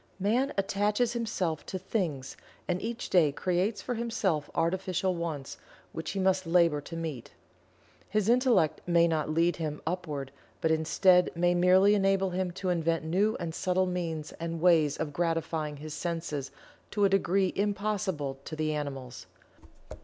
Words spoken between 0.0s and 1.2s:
Man attaches